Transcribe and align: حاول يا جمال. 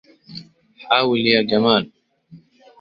حاول 0.89 1.19
يا 1.27 1.41
جمال. 1.41 1.91